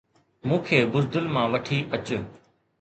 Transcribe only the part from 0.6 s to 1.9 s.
کي بزدل مان وٺي